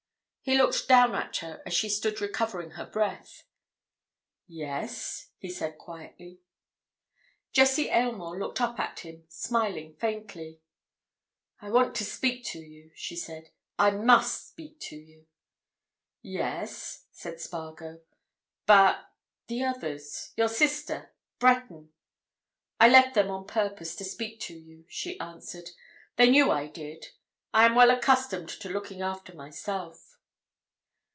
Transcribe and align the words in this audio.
He 0.43 0.57
looked 0.57 0.87
down 0.87 1.13
at 1.13 1.37
her 1.37 1.61
as 1.67 1.73
she 1.75 1.87
stood 1.87 2.19
recovering 2.19 2.71
her 2.71 2.85
breath. 2.87 3.43
"Yes?" 4.47 5.27
he 5.37 5.51
said 5.51 5.77
quietly. 5.77 6.39
Jessie 7.53 7.89
Aylmore 7.89 8.39
looked 8.39 8.59
up 8.59 8.79
at 8.79 9.01
him, 9.01 9.23
smiling 9.29 9.95
faintly. 9.97 10.59
"I 11.59 11.69
want 11.69 11.95
to 11.97 12.03
speak 12.05 12.43
to 12.45 12.59
you," 12.59 12.89
she 12.95 13.15
said. 13.15 13.51
"I 13.77 13.91
must 13.91 14.49
speak 14.49 14.79
to 14.89 14.95
you." 14.95 15.27
"Yes," 16.23 17.05
said 17.11 17.39
Spargo. 17.39 18.01
"But—the 18.65 19.63
others? 19.63 20.33
Your 20.35 20.49
sister?—Breton?" 20.49 21.91
"I 22.79 22.89
left 22.89 23.13
them 23.13 23.29
on 23.29 23.45
purpose 23.45 23.95
to 23.97 24.03
speak 24.03 24.39
to 24.41 24.55
you," 24.57 24.85
she 24.89 25.19
answered. 25.19 25.69
"They 26.15 26.31
knew 26.31 26.49
I 26.49 26.65
did. 26.65 27.09
I 27.53 27.65
am 27.65 27.75
well 27.75 27.91
accustomed 27.91 28.49
to 28.49 28.69
looking 28.69 29.03
after 29.03 29.35
myself." 29.35 30.07